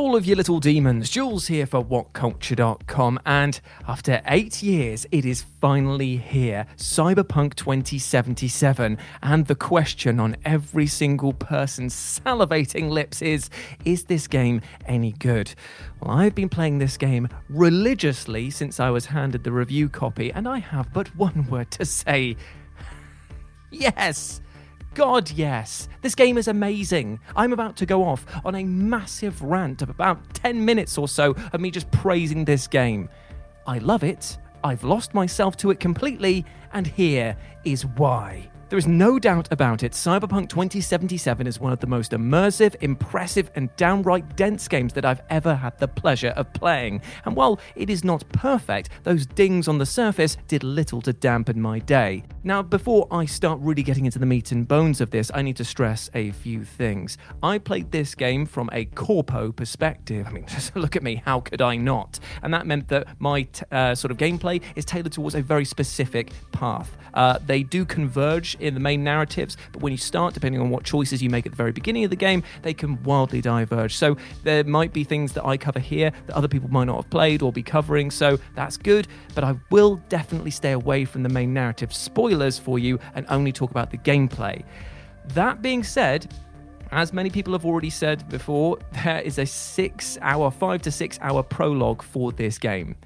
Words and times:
All 0.00 0.16
of 0.16 0.24
you 0.24 0.34
little 0.34 0.60
demons. 0.60 1.10
Jules 1.10 1.48
here 1.48 1.66
for 1.66 1.84
WhatCulture.com, 1.84 3.20
and 3.26 3.60
after 3.86 4.22
eight 4.28 4.62
years, 4.62 5.06
it 5.12 5.26
is 5.26 5.44
finally 5.60 6.16
here 6.16 6.64
Cyberpunk 6.78 7.54
2077. 7.54 8.96
And 9.22 9.46
the 9.46 9.54
question 9.54 10.18
on 10.18 10.38
every 10.42 10.86
single 10.86 11.34
person's 11.34 11.94
salivating 11.94 12.88
lips 12.88 13.20
is 13.20 13.50
Is 13.84 14.04
this 14.04 14.26
game 14.26 14.62
any 14.86 15.12
good? 15.12 15.54
Well, 16.00 16.12
I've 16.12 16.34
been 16.34 16.48
playing 16.48 16.78
this 16.78 16.96
game 16.96 17.28
religiously 17.50 18.48
since 18.48 18.80
I 18.80 18.88
was 18.88 19.04
handed 19.04 19.44
the 19.44 19.52
review 19.52 19.90
copy, 19.90 20.32
and 20.32 20.48
I 20.48 20.60
have 20.60 20.90
but 20.94 21.14
one 21.14 21.46
word 21.50 21.70
to 21.72 21.84
say 21.84 22.38
yes. 23.70 24.40
God, 24.94 25.30
yes. 25.30 25.88
This 26.02 26.16
game 26.16 26.36
is 26.36 26.48
amazing. 26.48 27.20
I'm 27.36 27.52
about 27.52 27.76
to 27.76 27.86
go 27.86 28.02
off 28.04 28.26
on 28.44 28.56
a 28.56 28.64
massive 28.64 29.40
rant 29.40 29.82
of 29.82 29.90
about 29.90 30.34
10 30.34 30.64
minutes 30.64 30.98
or 30.98 31.06
so 31.06 31.36
of 31.52 31.60
me 31.60 31.70
just 31.70 31.90
praising 31.92 32.44
this 32.44 32.66
game. 32.66 33.08
I 33.66 33.78
love 33.78 34.02
it. 34.02 34.38
I've 34.64 34.82
lost 34.82 35.14
myself 35.14 35.56
to 35.58 35.70
it 35.70 35.78
completely, 35.78 36.44
and 36.72 36.86
here 36.86 37.36
is 37.64 37.86
why. 37.86 38.50
There 38.70 38.78
is 38.78 38.86
no 38.86 39.18
doubt 39.18 39.48
about 39.50 39.82
it, 39.82 39.90
Cyberpunk 39.90 40.48
2077 40.48 41.44
is 41.48 41.58
one 41.58 41.72
of 41.72 41.80
the 41.80 41.88
most 41.88 42.12
immersive, 42.12 42.76
impressive, 42.80 43.50
and 43.56 43.74
downright 43.74 44.36
dense 44.36 44.68
games 44.68 44.92
that 44.92 45.04
I've 45.04 45.22
ever 45.28 45.56
had 45.56 45.76
the 45.80 45.88
pleasure 45.88 46.28
of 46.36 46.52
playing. 46.52 47.02
And 47.24 47.34
while 47.34 47.58
it 47.74 47.90
is 47.90 48.04
not 48.04 48.22
perfect, 48.28 48.90
those 49.02 49.26
dings 49.26 49.66
on 49.66 49.78
the 49.78 49.86
surface 49.86 50.36
did 50.46 50.62
little 50.62 51.00
to 51.02 51.12
dampen 51.12 51.60
my 51.60 51.80
day. 51.80 52.22
Now, 52.44 52.62
before 52.62 53.08
I 53.10 53.24
start 53.24 53.58
really 53.60 53.82
getting 53.82 54.04
into 54.04 54.20
the 54.20 54.24
meat 54.24 54.52
and 54.52 54.68
bones 54.68 55.00
of 55.00 55.10
this, 55.10 55.32
I 55.34 55.42
need 55.42 55.56
to 55.56 55.64
stress 55.64 56.08
a 56.14 56.30
few 56.30 56.62
things. 56.62 57.18
I 57.42 57.58
played 57.58 57.90
this 57.90 58.14
game 58.14 58.46
from 58.46 58.70
a 58.72 58.84
corpo 58.84 59.50
perspective. 59.50 60.28
I 60.28 60.30
mean, 60.30 60.46
just 60.48 60.76
look 60.76 60.94
at 60.94 61.02
me, 61.02 61.16
how 61.16 61.40
could 61.40 61.60
I 61.60 61.74
not? 61.74 62.20
And 62.44 62.54
that 62.54 62.68
meant 62.68 62.86
that 62.86 63.08
my 63.18 63.42
t- 63.42 63.64
uh, 63.72 63.96
sort 63.96 64.12
of 64.12 64.16
gameplay 64.16 64.62
is 64.76 64.84
tailored 64.84 65.10
towards 65.10 65.34
a 65.34 65.42
very 65.42 65.64
specific 65.64 66.30
path. 66.52 66.96
Uh, 67.14 67.36
they 67.44 67.64
do 67.64 67.84
converge 67.84 68.56
in 68.60 68.74
the 68.74 68.80
main 68.80 69.02
narratives, 69.04 69.56
but 69.72 69.82
when 69.82 69.92
you 69.92 69.96
start, 69.96 70.34
depending 70.34 70.60
on 70.60 70.70
what 70.70 70.84
choices 70.84 71.22
you 71.22 71.30
make 71.30 71.46
at 71.46 71.52
the 71.52 71.56
very 71.56 71.72
beginning 71.72 72.04
of 72.04 72.10
the 72.10 72.16
game, 72.16 72.42
they 72.62 72.74
can 72.74 73.02
wildly 73.02 73.40
diverge. 73.40 73.96
So 73.96 74.16
there 74.42 74.64
might 74.64 74.92
be 74.92 75.04
things 75.04 75.32
that 75.32 75.44
I 75.44 75.56
cover 75.56 75.80
here 75.80 76.12
that 76.26 76.36
other 76.36 76.48
people 76.48 76.70
might 76.70 76.84
not 76.84 76.96
have 76.96 77.10
played 77.10 77.42
or 77.42 77.52
be 77.52 77.62
covering, 77.62 78.10
so 78.10 78.38
that's 78.54 78.76
good, 78.76 79.08
but 79.34 79.44
I 79.44 79.56
will 79.70 79.96
definitely 80.08 80.50
stay 80.50 80.72
away 80.72 81.04
from 81.04 81.22
the 81.22 81.28
main 81.28 81.52
narrative 81.52 81.92
spoilers 81.92 82.58
for 82.58 82.78
you 82.78 82.98
and 83.14 83.26
only 83.28 83.52
talk 83.52 83.70
about 83.70 83.90
the 83.90 83.98
gameplay. 83.98 84.64
That 85.34 85.62
being 85.62 85.84
said, 85.84 86.32
as 86.92 87.12
many 87.12 87.30
people 87.30 87.52
have 87.52 87.64
already 87.64 87.90
said 87.90 88.28
before, 88.28 88.78
there 89.04 89.20
is 89.20 89.38
a 89.38 89.46
six 89.46 90.18
hour, 90.20 90.50
five 90.50 90.82
to 90.82 90.90
six 90.90 91.18
hour 91.22 91.42
prologue 91.42 92.02
for 92.02 92.32
this 92.32 92.58
game. 92.58 92.96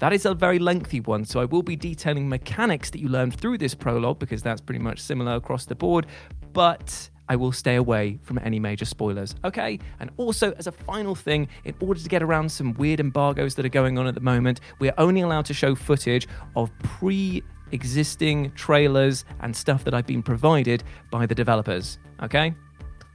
That 0.00 0.14
is 0.14 0.24
a 0.24 0.32
very 0.32 0.58
lengthy 0.58 1.00
one, 1.00 1.26
so 1.26 1.40
I 1.40 1.44
will 1.44 1.62
be 1.62 1.76
detailing 1.76 2.26
mechanics 2.26 2.88
that 2.90 3.00
you 3.00 3.08
learned 3.10 3.38
through 3.38 3.58
this 3.58 3.74
prologue 3.74 4.18
because 4.18 4.42
that's 4.42 4.60
pretty 4.60 4.78
much 4.78 4.98
similar 4.98 5.34
across 5.34 5.66
the 5.66 5.74
board, 5.74 6.06
but 6.54 7.10
I 7.28 7.36
will 7.36 7.52
stay 7.52 7.76
away 7.76 8.18
from 8.22 8.40
any 8.42 8.58
major 8.58 8.86
spoilers, 8.86 9.34
okay? 9.44 9.78
And 10.00 10.10
also, 10.16 10.52
as 10.52 10.66
a 10.66 10.72
final 10.72 11.14
thing, 11.14 11.48
in 11.66 11.74
order 11.80 12.00
to 12.00 12.08
get 12.08 12.22
around 12.22 12.48
some 12.48 12.72
weird 12.74 12.98
embargoes 12.98 13.54
that 13.56 13.66
are 13.66 13.68
going 13.68 13.98
on 13.98 14.06
at 14.06 14.14
the 14.14 14.22
moment, 14.22 14.60
we 14.78 14.88
are 14.88 14.94
only 14.96 15.20
allowed 15.20 15.44
to 15.44 15.54
show 15.54 15.74
footage 15.74 16.26
of 16.56 16.70
pre 16.82 17.42
existing 17.72 18.52
trailers 18.52 19.26
and 19.40 19.54
stuff 19.54 19.84
that 19.84 19.92
I've 19.92 20.06
been 20.06 20.22
provided 20.22 20.82
by 21.10 21.26
the 21.26 21.34
developers, 21.34 21.98
okay? 22.22 22.54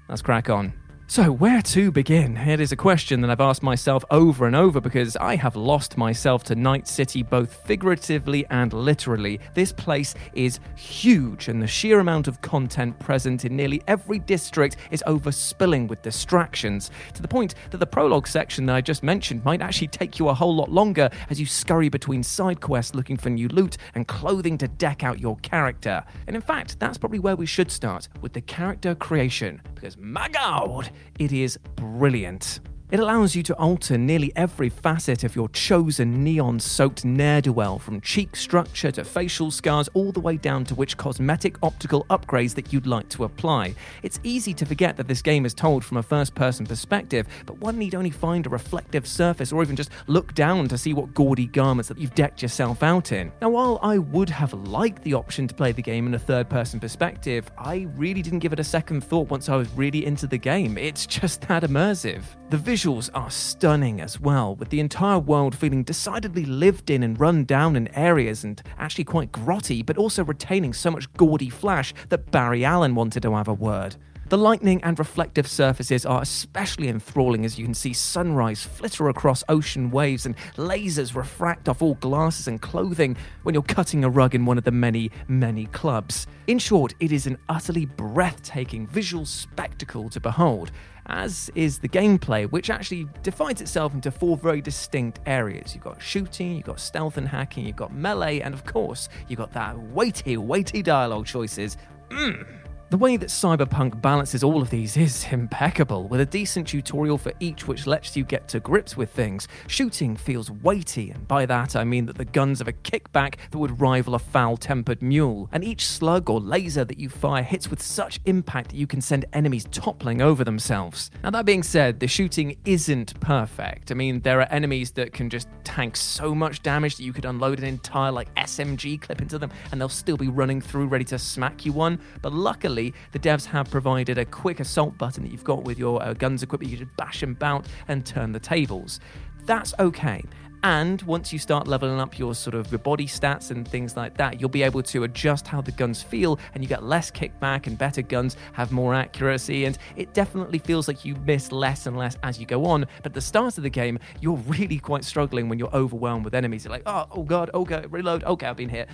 Let's 0.07 0.22
crack 0.22 0.52
on. 0.52 0.84
So, 1.07 1.31
where 1.31 1.61
to 1.61 1.91
begin? 1.91 2.35
It 2.35 2.59
is 2.59 2.71
a 2.71 2.75
question 2.75 3.21
that 3.21 3.29
I've 3.29 3.39
asked 3.39 3.61
myself 3.61 4.03
over 4.09 4.47
and 4.47 4.55
over 4.55 4.81
because 4.81 5.16
I 5.16 5.35
have 5.35 5.55
lost 5.55 5.97
myself 5.97 6.43
to 6.45 6.55
Night 6.55 6.88
City 6.88 7.21
both 7.21 7.53
figuratively 7.53 8.43
and 8.49 8.73
literally. 8.73 9.39
This 9.53 9.71
place 9.71 10.16
is 10.33 10.59
huge, 10.75 11.47
and 11.47 11.61
the 11.61 11.67
sheer 11.67 11.99
amount 11.99 12.27
of 12.27 12.41
content 12.41 12.97
present 12.97 13.45
in 13.45 13.55
nearly 13.55 13.83
every 13.88 14.17
district 14.17 14.77
is 14.89 15.03
overspilling 15.05 15.88
with 15.88 16.01
distractions, 16.01 16.89
to 17.13 17.22
the 17.22 17.27
point 17.27 17.53
that 17.69 17.77
the 17.77 17.85
prologue 17.85 18.27
section 18.27 18.66
that 18.66 18.75
I 18.75 18.81
just 18.81 19.03
mentioned 19.03 19.45
might 19.45 19.61
actually 19.61 19.89
take 19.89 20.17
you 20.17 20.29
a 20.29 20.33
whole 20.33 20.55
lot 20.55 20.72
longer 20.72 21.11
as 21.29 21.39
you 21.39 21.45
scurry 21.45 21.87
between 21.87 22.23
side 22.23 22.61
quests 22.61 22.95
looking 22.95 23.16
for 23.16 23.29
new 23.29 23.47
loot 23.49 23.77
and 23.93 24.07
clothing 24.07 24.57
to 24.57 24.67
deck 24.67 25.03
out 25.03 25.19
your 25.19 25.37
character. 25.37 26.03
And 26.25 26.35
in 26.35 26.41
fact, 26.41 26.79
that's 26.79 26.97
probably 26.97 27.19
where 27.19 27.35
we 27.35 27.45
should 27.45 27.72
start 27.72 28.09
with 28.22 28.33
the 28.33 28.41
character 28.41 28.95
creation, 28.95 29.61
because 29.75 29.97
my 29.97 30.27
god! 30.29 30.89
It 31.19 31.31
is 31.31 31.57
brilliant. 31.75 32.59
It 32.91 33.00
allows 33.00 33.35
you 33.35 33.41
to 33.44 33.56
alter 33.56 33.97
nearly 33.97 34.31
every 34.35 34.69
facet 34.69 35.23
of 35.23 35.35
your 35.35 35.50
chosen 35.50 36.23
neon 36.23 36.59
soaked 36.59 37.03
ne'er 37.03 37.41
do 37.41 37.51
well, 37.51 37.79
from 37.79 38.00
cheek 38.00 38.35
structure 38.35 38.91
to 38.91 39.03
facial 39.03 39.50
scars, 39.50 39.90
all 39.96 40.12
the 40.12 40.19
way 40.19 40.38
down 40.38 40.66
to 40.66 40.75
which 40.75 40.96
cosmetic 40.96 41.57
optical 41.63 42.06
upgrades 42.12 42.53
that 42.53 42.72
you'd 42.72 42.85
like 42.85 43.09
to 43.09 43.23
apply. 43.23 43.73
It's 44.03 44.19
easy 44.22 44.53
to 44.53 44.68
forget 44.68 44.97
that 44.97 45.07
this 45.07 45.23
game 45.23 45.47
is 45.47 45.56
told 45.56 45.84
from 45.84 45.97
a 45.97 46.03
first 46.03 46.35
person 46.35 46.63
perspective, 46.63 47.25
but 47.47 47.57
one 47.57 47.79
need 47.79 47.96
only 47.96 48.12
find 48.12 48.46
a 48.46 48.50
reflective 48.50 49.07
surface 49.07 49.52
or 49.52 49.63
even 49.63 49.75
just 49.75 49.90
look 50.06 50.35
down 50.35 50.67
to 50.67 50.78
see 50.78 50.94
what 50.94 51.16
gaudy 51.16 51.47
garments 51.47 51.90
that 51.90 51.97
you've 51.97 52.13
decked 52.13 52.44
yourself 52.44 52.84
out 52.84 53.12
in. 53.12 53.31
Now, 53.41 53.50
while 53.50 53.79
I 53.81 53.97
would 53.97 54.29
have 54.29 54.53
liked 54.53 55.02
the 55.02 55.16
option 55.16 55.47
to 55.47 55.56
play 55.56 55.72
the 55.72 55.81
game 55.81 56.06
in 56.06 56.13
a 56.13 56.19
third 56.19 56.50
person 56.50 56.79
perspective, 56.79 57.50
I 57.57 57.88
really 57.96 58.22
didn't 58.22 58.40
give 58.40 58.53
it 58.53 58.59
a 58.59 58.63
second 58.63 59.03
thought 59.03 59.28
once 59.31 59.50
I 59.50 59.56
was 59.56 59.69
really 59.72 60.06
into 60.06 60.28
the 60.28 60.38
game. 60.38 60.78
It's 60.78 61.07
just 61.07 61.41
that 61.47 61.63
immersive. 61.63 62.22
The 62.52 62.57
visuals 62.75 63.09
are 63.13 63.31
stunning 63.31 64.02
as 64.02 64.19
well, 64.19 64.53
with 64.53 64.68
the 64.68 64.81
entire 64.81 65.18
world 65.18 65.56
feeling 65.56 65.81
decidedly 65.81 66.44
lived 66.44 66.90
in 66.90 67.03
and 67.03 67.18
run 67.18 67.46
down 67.46 67.74
in 67.74 67.88
areas 67.96 68.44
and 68.44 68.62
actually 68.78 69.06
quite 69.06 69.31
grotty, 69.31 69.86
but 69.86 69.97
also 69.97 70.25
retaining 70.25 70.74
so 70.74 70.91
much 70.91 71.12
gaudy 71.14 71.50
flash 71.50 71.94
that 72.09 72.31
Barry 72.31 72.66
Allen 72.66 72.94
wanted 72.94 73.24
to 73.24 73.34
have 73.34 73.47
a 73.47 73.53
word. 73.53 73.96
The 74.28 74.40
lightning 74.40 74.81
and 74.84 74.97
reflective 74.97 75.46
surfaces 75.46 76.03
are 76.03 76.19
especially 76.19 76.88
enthralling 76.88 77.46
as 77.46 77.59
you 77.59 77.66
can 77.66 77.75
see 77.75 77.94
sunrise 77.94 78.63
flitter 78.63 79.08
across 79.09 79.44
ocean 79.49 79.91
waves 79.91 80.26
and 80.26 80.35
lasers 80.58 81.14
refract 81.14 81.70
off 81.70 81.84
all 81.84 81.94
glasses 81.96 82.47
and 82.47 82.59
clothing 82.59 83.16
when 83.44 83.53
you're 83.53 83.61
cutting 83.61 84.03
a 84.03 84.09
rug 84.09 84.34
in 84.34 84.44
one 84.44 84.58
of 84.58 84.64
the 84.64 84.72
many, 84.72 85.11
many 85.28 85.67
clubs. 85.67 86.26
In 86.47 86.58
short, 86.58 86.96
it 86.99 87.11
is 87.11 87.28
an 87.28 87.38
utterly 87.49 87.85
breathtaking 87.85 88.88
visual 88.88 89.28
spectacle 89.28 90.09
to 90.09 90.20
behold, 90.20 90.72
as 91.05 91.52
is 91.53 91.78
the 91.78 91.90
gameplay, 91.90 92.49
which 92.49 92.72
actually 92.72 93.08
divides 93.22 93.61
itself 93.61 93.94
into 93.94 94.09
four 94.09 94.38
very 94.38 94.59
distinct 94.59 95.20
areas. 95.28 95.76
You've 95.76 95.84
got 95.84 96.02
shooting, 96.02 96.55
you've 96.55 96.66
got 96.66 96.79
stealth 96.79 97.17
and 97.17 97.28
hacking, 97.28 97.67
you've 97.67 97.76
got 97.76 97.94
melee, 97.94 98.40
and 98.40 98.55
of 98.55 98.66
course, 98.66 99.08
you've 99.28 99.38
got 99.38 99.53
that 99.53 99.78
weighty, 99.78 100.35
weighty 100.38 100.82
dialogue 100.82 101.28
choices. 101.28 101.78
Mmm. 102.09 102.65
The 102.96 103.00
way 103.00 103.18
that 103.18 103.28
Cyberpunk 103.28 104.02
balances 104.02 104.42
all 104.42 104.62
of 104.62 104.70
these 104.70 104.96
is 104.96 105.28
impeccable, 105.30 106.08
with 106.08 106.22
a 106.22 106.26
decent 106.26 106.70
tutorial 106.70 107.18
for 107.18 107.34
each 107.42 107.68
which 107.68 107.88
lets 107.88 108.16
you 108.16 108.24
get 108.24 108.47
to 108.47 108.62
grips 108.62 108.96
with 108.96 109.09
things. 109.09 109.50
Shooting 109.68 110.16
feels 110.16 110.50
weighty, 110.50 111.12
and 111.12 111.28
by 111.28 111.46
that 111.46 111.76
I 111.76 111.84
mean 111.84 112.06
that 112.06 112.18
the 112.18 112.24
guns 112.24 112.59
have 112.59 112.70
a 112.70 112.72
kickback 112.72 113.36
that 113.52 113.58
would 113.58 113.82
rival 113.82 114.16
a 114.16 114.20
foul 114.20 114.56
tempered 114.56 115.02
mule, 115.02 115.50
and 115.52 115.62
each 115.62 115.86
slug 115.86 116.30
or 116.30 116.40
laser 116.40 116.86
that 116.86 116.97
you 116.97 117.09
fire 117.09 117.44
hits 117.44 117.70
with 117.70 117.82
such 117.82 118.22
impact 118.24 118.70
that 118.70 118.78
you 118.78 118.88
can 118.88 119.02
send 119.02 119.26
enemies 119.34 119.68
toppling 119.72 120.22
over 120.22 120.46
themselves. 120.46 121.12
Now, 121.22 121.32
that 121.32 121.44
being 121.44 121.64
said, 121.64 122.00
the 122.00 122.08
shooting 122.08 122.56
isn't 122.64 123.20
perfect. 123.20 123.92
I 123.92 123.96
mean, 123.96 124.22
there 124.22 124.40
are 124.40 124.47
enemies 124.50 124.92
that 124.92 125.12
can 125.12 125.30
just 125.30 125.50
tank 125.66 125.97
so 125.97 126.34
much 126.34 126.64
damage 126.64 126.96
that 126.96 127.03
you 127.03 127.12
could 127.12 127.26
unload 127.26 127.59
an 127.59 127.66
entire 127.66 128.12
like 128.12 128.34
SMG 128.36 129.02
clip 129.02 129.22
into 129.22 129.38
them 129.38 129.52
and 129.72 129.82
they'll 129.82 129.90
still 129.90 130.16
be 130.16 130.30
running 130.30 130.62
through 130.62 130.88
ready 130.88 131.03
to 131.03 131.20
smack 131.20 131.66
you 131.66 131.74
one. 131.74 132.00
But 132.22 132.32
luckily, 132.32 132.84
the 133.11 133.20
devs 133.20 133.46
have 133.46 133.70
provided 133.70 134.17
a 134.17 134.26
quick 134.26 134.59
assault 134.59 134.97
button 134.97 135.23
that 135.23 135.32
you've 135.32 135.43
got 135.43 135.64
with 135.64 135.79
your 135.79 136.02
uh, 136.02 136.14
guns 136.14 136.43
equipment. 136.43 136.72
You 136.72 136.78
just 136.78 136.96
bash 136.97 137.23
and 137.23 137.35
about 137.35 137.67
and 137.87 138.05
turn 138.05 138.32
the 138.32 138.40
tables. 138.40 138.99
That's 139.46 139.73
okay. 139.79 140.23
And 140.63 141.02
once 141.03 141.34
you 141.34 141.37
start 141.37 141.67
leveling 141.67 141.99
up 141.99 142.17
your 142.17 142.34
sort 142.34 142.55
of 142.55 142.72
your 142.72 142.79
body 142.79 143.05
stats 143.05 143.52
and 143.52 143.67
things 143.67 143.97
like 143.97 144.16
that, 144.17 144.40
you'll 144.40 144.49
be 144.49 144.63
able 144.63 144.81
to 144.84 145.03
adjust 145.03 145.46
how 145.46 145.61
the 145.61 145.73
guns 145.73 146.02
feel 146.02 146.40
and 146.53 146.63
you 146.63 146.67
get 146.67 146.84
less 146.84 147.11
kickback 147.11 147.67
and 147.67 147.78
better 147.78 148.02
guns 148.02 148.37
have 148.53 148.72
more 148.72 148.93
accuracy. 148.93 149.66
And 149.66 149.78
it 149.97 150.13
definitely 150.13 150.59
feels 150.59 150.87
like 150.87 151.03
you 151.03 151.16
miss 151.25 151.52
less 151.52 151.85
and 151.85 151.97
less 151.97 152.17
as 152.23 152.40
you 152.40 152.46
go 152.46 152.66
on. 152.66 152.85
But 153.03 153.07
at 153.07 153.13
the 153.13 153.22
start 153.22 153.57
of 153.57 153.63
the 153.63 153.69
game, 153.69 153.99
you're 154.22 154.37
really 154.47 154.79
quite 154.79 155.03
struggling 155.03 155.49
when 155.49 155.59
you're 155.59 155.75
overwhelmed 155.75 156.23
with 156.23 156.34
enemies. 156.34 156.63
You're 156.63 156.72
like, 156.72 156.84
oh, 156.85 157.05
oh 157.11 157.23
god, 157.23 157.51
oh 157.53 157.66
okay, 157.66 157.85
reload, 157.87 158.23
okay, 158.23 158.47
I've 158.47 158.58
been 158.58 158.69
hit. 158.69 158.90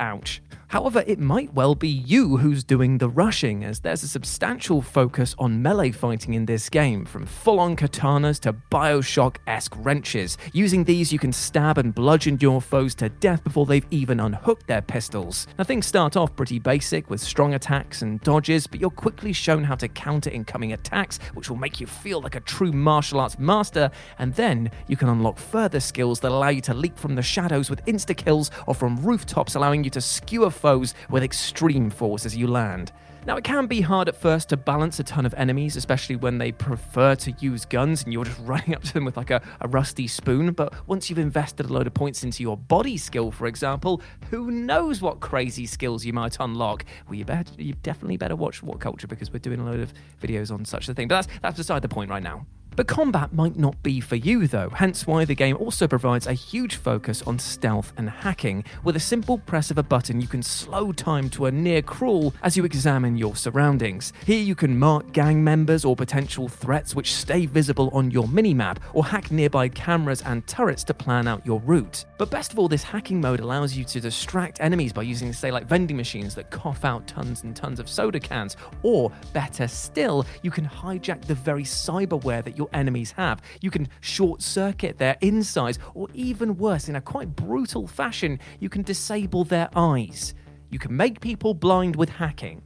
Ouch. 0.00 0.40
However, 0.68 1.04
it 1.06 1.18
might 1.18 1.52
well 1.52 1.74
be 1.74 1.88
you 1.88 2.38
who's 2.38 2.64
doing 2.64 2.96
the 2.96 3.08
rushing, 3.08 3.62
as 3.62 3.80
there's 3.80 4.02
a 4.02 4.08
substantial 4.08 4.80
focus 4.80 5.34
on 5.38 5.60
melee 5.60 5.90
fighting 5.90 6.32
in 6.32 6.46
this 6.46 6.70
game, 6.70 7.04
from 7.04 7.26
full 7.26 7.60
on 7.60 7.76
katanas 7.76 8.40
to 8.40 8.54
Bioshock 8.70 9.36
esque 9.46 9.74
wrenches. 9.78 10.38
Using 10.54 10.84
these, 10.84 11.11
you 11.12 11.18
can 11.18 11.32
stab 11.32 11.78
and 11.78 11.94
bludgeon 11.94 12.38
your 12.40 12.60
foes 12.60 12.94
to 12.94 13.08
death 13.08 13.44
before 13.44 13.66
they've 13.66 13.86
even 13.90 14.18
unhooked 14.18 14.66
their 14.66 14.82
pistols. 14.82 15.46
Now, 15.58 15.64
things 15.64 15.86
start 15.86 16.16
off 16.16 16.34
pretty 16.34 16.58
basic 16.58 17.10
with 17.10 17.20
strong 17.20 17.54
attacks 17.54 18.02
and 18.02 18.20
dodges, 18.22 18.66
but 18.66 18.80
you're 18.80 18.90
quickly 18.90 19.32
shown 19.32 19.64
how 19.64 19.74
to 19.76 19.88
counter 19.88 20.30
incoming 20.30 20.72
attacks, 20.72 21.18
which 21.34 21.50
will 21.50 21.56
make 21.56 21.80
you 21.80 21.86
feel 21.86 22.20
like 22.20 22.34
a 22.34 22.40
true 22.40 22.72
martial 22.72 23.20
arts 23.20 23.38
master, 23.38 23.90
and 24.18 24.34
then 24.34 24.70
you 24.88 24.96
can 24.96 25.08
unlock 25.08 25.38
further 25.38 25.80
skills 25.80 26.20
that 26.20 26.32
allow 26.32 26.48
you 26.48 26.60
to 26.62 26.74
leap 26.74 26.98
from 26.98 27.14
the 27.14 27.22
shadows 27.22 27.68
with 27.68 27.84
insta 27.84 28.16
kills 28.16 28.50
or 28.66 28.74
from 28.74 28.96
rooftops, 29.04 29.54
allowing 29.54 29.84
you 29.84 29.90
to 29.90 30.00
skewer 30.00 30.50
foes 30.50 30.94
with 31.10 31.22
extreme 31.22 31.90
force 31.90 32.24
as 32.24 32.36
you 32.36 32.46
land. 32.46 32.92
Now, 33.24 33.36
it 33.36 33.44
can 33.44 33.66
be 33.66 33.80
hard 33.80 34.08
at 34.08 34.16
first 34.16 34.48
to 34.48 34.56
balance 34.56 34.98
a 34.98 35.04
ton 35.04 35.24
of 35.24 35.32
enemies, 35.34 35.76
especially 35.76 36.16
when 36.16 36.38
they 36.38 36.50
prefer 36.50 37.14
to 37.14 37.30
use 37.38 37.64
guns 37.64 38.02
and 38.02 38.12
you're 38.12 38.24
just 38.24 38.40
running 38.42 38.74
up 38.74 38.82
to 38.82 38.92
them 38.92 39.04
with 39.04 39.16
like 39.16 39.30
a, 39.30 39.40
a, 39.60 39.68
rusty 39.68 40.08
spoon. 40.08 40.52
But 40.52 40.74
once 40.88 41.08
you've 41.08 41.20
invested 41.20 41.66
a 41.66 41.72
load 41.72 41.86
of 41.86 41.94
points 41.94 42.24
into 42.24 42.42
your 42.42 42.56
body 42.56 42.96
skill, 42.96 43.30
for 43.30 43.46
example, 43.46 44.02
who 44.30 44.50
knows 44.50 45.00
what 45.00 45.20
crazy 45.20 45.66
skills 45.66 46.04
you 46.04 46.12
might 46.12 46.36
unlock? 46.40 46.84
Well, 47.06 47.14
you, 47.14 47.24
better, 47.24 47.52
you 47.58 47.74
definitely 47.84 48.16
better 48.16 48.34
watch 48.34 48.60
What 48.60 48.80
Culture 48.80 49.06
because 49.06 49.32
we're 49.32 49.38
doing 49.38 49.60
a 49.60 49.64
load 49.64 49.80
of 49.80 49.92
videos 50.20 50.50
on 50.50 50.64
such 50.64 50.88
a 50.88 50.94
thing. 50.94 51.06
But 51.06 51.22
that's, 51.22 51.40
that's 51.42 51.56
beside 51.58 51.82
the 51.82 51.88
point 51.88 52.10
right 52.10 52.22
now. 52.22 52.46
But 52.74 52.86
combat 52.86 53.34
might 53.34 53.58
not 53.58 53.82
be 53.82 54.00
for 54.00 54.16
you 54.16 54.46
though, 54.46 54.70
hence 54.70 55.06
why 55.06 55.24
the 55.24 55.34
game 55.34 55.56
also 55.58 55.86
provides 55.86 56.26
a 56.26 56.32
huge 56.32 56.76
focus 56.76 57.22
on 57.22 57.38
stealth 57.38 57.92
and 57.98 58.08
hacking. 58.08 58.64
With 58.82 58.96
a 58.96 59.00
simple 59.00 59.38
press 59.38 59.70
of 59.70 59.76
a 59.76 59.82
button, 59.82 60.20
you 60.20 60.26
can 60.26 60.42
slow 60.42 60.90
time 60.92 61.28
to 61.30 61.46
a 61.46 61.50
near 61.50 61.82
crawl 61.82 62.34
as 62.42 62.56
you 62.56 62.64
examine 62.64 63.16
your 63.16 63.36
surroundings. 63.36 64.12
Here 64.24 64.42
you 64.42 64.54
can 64.54 64.78
mark 64.78 65.12
gang 65.12 65.44
members 65.44 65.84
or 65.84 65.94
potential 65.94 66.48
threats 66.48 66.94
which 66.94 67.14
stay 67.14 67.44
visible 67.44 67.90
on 67.92 68.10
your 68.10 68.24
minimap, 68.24 68.78
or 68.94 69.04
hack 69.04 69.30
nearby 69.30 69.68
cameras 69.68 70.22
and 70.22 70.46
turrets 70.46 70.84
to 70.84 70.94
plan 70.94 71.28
out 71.28 71.44
your 71.44 71.60
route. 71.60 72.06
But 72.16 72.30
best 72.30 72.52
of 72.52 72.58
all, 72.58 72.68
this 72.68 72.82
hacking 72.82 73.20
mode 73.20 73.40
allows 73.40 73.76
you 73.76 73.84
to 73.84 74.00
distract 74.00 74.60
enemies 74.60 74.92
by 74.92 75.02
using, 75.02 75.32
say, 75.32 75.50
like 75.50 75.66
vending 75.66 75.96
machines 75.96 76.34
that 76.36 76.50
cough 76.50 76.84
out 76.84 77.06
tons 77.06 77.42
and 77.42 77.54
tons 77.54 77.80
of 77.80 77.88
soda 77.88 78.20
cans, 78.20 78.56
or 78.82 79.12
better 79.32 79.68
still, 79.68 80.24
you 80.42 80.50
can 80.50 80.66
hijack 80.66 81.22
the 81.26 81.34
very 81.34 81.64
cyberware 81.64 82.42
that 82.44 82.56
you 82.56 82.61
your 82.62 82.70
enemies 82.72 83.12
have. 83.12 83.42
You 83.60 83.70
can 83.70 83.88
short 84.00 84.40
circuit 84.40 84.98
their 84.98 85.16
insides, 85.20 85.78
or 85.94 86.08
even 86.14 86.56
worse, 86.56 86.88
in 86.88 86.96
a 86.96 87.00
quite 87.00 87.34
brutal 87.34 87.86
fashion, 87.86 88.38
you 88.60 88.68
can 88.68 88.82
disable 88.82 89.44
their 89.44 89.68
eyes. 89.74 90.34
You 90.70 90.78
can 90.78 90.96
make 90.96 91.20
people 91.20 91.54
blind 91.54 91.96
with 91.96 92.08
hacking. 92.08 92.62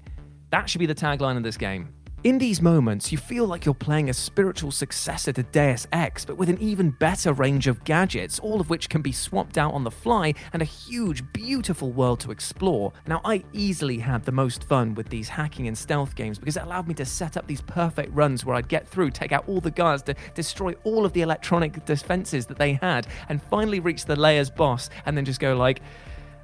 That 0.50 0.68
should 0.68 0.80
be 0.80 0.86
the 0.86 0.94
tagline 0.94 1.36
of 1.36 1.42
this 1.42 1.56
game. 1.56 1.88
In 2.24 2.38
these 2.38 2.62
moments, 2.62 3.12
you 3.12 3.18
feel 3.18 3.46
like 3.46 3.66
you're 3.66 3.74
playing 3.74 4.08
a 4.08 4.14
spiritual 4.14 4.70
successor 4.70 5.32
to 5.34 5.42
Deus 5.42 5.86
Ex, 5.92 6.24
but 6.24 6.38
with 6.38 6.48
an 6.48 6.58
even 6.60 6.90
better 6.90 7.32
range 7.34 7.66
of 7.66 7.84
gadgets, 7.84 8.40
all 8.40 8.58
of 8.58 8.70
which 8.70 8.88
can 8.88 9.02
be 9.02 9.12
swapped 9.12 9.58
out 9.58 9.74
on 9.74 9.84
the 9.84 9.90
fly, 9.90 10.32
and 10.54 10.62
a 10.62 10.64
huge, 10.64 11.22
beautiful 11.34 11.92
world 11.92 12.18
to 12.20 12.30
explore. 12.30 12.92
Now, 13.06 13.20
I 13.24 13.44
easily 13.52 13.98
had 13.98 14.24
the 14.24 14.32
most 14.32 14.64
fun 14.64 14.94
with 14.94 15.10
these 15.10 15.28
hacking 15.28 15.68
and 15.68 15.76
stealth 15.76 16.16
games 16.16 16.38
because 16.38 16.56
it 16.56 16.62
allowed 16.62 16.88
me 16.88 16.94
to 16.94 17.04
set 17.04 17.36
up 17.36 17.46
these 17.46 17.60
perfect 17.60 18.12
runs 18.12 18.44
where 18.44 18.56
I'd 18.56 18.66
get 18.66 18.88
through, 18.88 19.10
take 19.10 19.30
out 19.30 19.46
all 19.46 19.60
the 19.60 19.70
guards, 19.70 20.02
to 20.04 20.14
destroy 20.34 20.72
all 20.84 21.04
of 21.04 21.12
the 21.12 21.20
electronic 21.20 21.84
defenses 21.84 22.46
that 22.46 22.58
they 22.58 22.72
had, 22.72 23.06
and 23.28 23.42
finally 23.42 23.78
reach 23.78 24.06
the 24.06 24.16
layer's 24.16 24.50
boss, 24.50 24.88
and 25.04 25.16
then 25.16 25.26
just 25.26 25.38
go 25.38 25.54
like, 25.54 25.80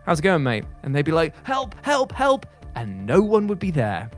How's 0.05 0.19
it 0.19 0.23
going, 0.23 0.43
mate? 0.43 0.65
And 0.83 0.95
they'd 0.95 1.05
be 1.05 1.13
like, 1.13 1.35
Help, 1.45 1.75
help, 1.83 2.13
help! 2.13 2.47
And 2.75 3.07
no 3.07 3.23
one 3.23 3.49
would 3.49 3.59
be 3.59 3.71
there. 3.71 4.11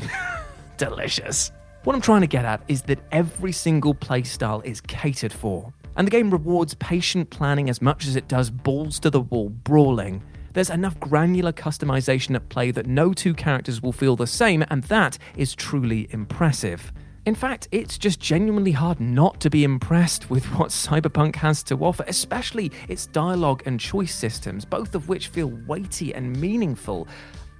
delicious. 0.76 1.52
What 1.84 1.94
I'm 1.94 2.02
trying 2.02 2.22
to 2.22 2.26
get 2.26 2.44
at 2.44 2.62
is 2.68 2.82
that 2.82 3.00
every 3.12 3.52
single 3.52 3.94
playstyle 3.94 4.64
is 4.64 4.80
catered 4.80 5.32
for, 5.32 5.72
and 5.96 6.06
the 6.06 6.10
game 6.10 6.30
rewards 6.30 6.74
patient 6.74 7.30
planning 7.30 7.68
as 7.68 7.82
much 7.82 8.06
as 8.06 8.16
it 8.16 8.28
does 8.28 8.50
balls 8.50 8.98
to 9.00 9.10
the 9.10 9.20
wall 9.20 9.50
brawling. 9.50 10.22
There's 10.54 10.70
enough 10.70 10.98
granular 11.00 11.52
customization 11.52 12.36
at 12.36 12.48
play 12.48 12.70
that 12.70 12.86
no 12.86 13.12
two 13.12 13.34
characters 13.34 13.82
will 13.82 13.92
feel 13.92 14.16
the 14.16 14.26
same, 14.26 14.64
and 14.70 14.84
that 14.84 15.18
is 15.36 15.54
truly 15.54 16.08
impressive. 16.10 16.92
In 17.26 17.34
fact, 17.34 17.68
it's 17.72 17.96
just 17.96 18.20
genuinely 18.20 18.72
hard 18.72 19.00
not 19.00 19.40
to 19.40 19.50
be 19.50 19.64
impressed 19.64 20.28
with 20.28 20.44
what 20.56 20.68
Cyberpunk 20.68 21.36
has 21.36 21.62
to 21.64 21.76
offer, 21.82 22.04
especially 22.06 22.70
its 22.86 23.06
dialogue 23.06 23.62
and 23.64 23.80
choice 23.80 24.14
systems, 24.14 24.64
both 24.66 24.94
of 24.94 25.08
which 25.08 25.28
feel 25.28 25.50
weighty 25.66 26.14
and 26.14 26.38
meaningful. 26.38 27.08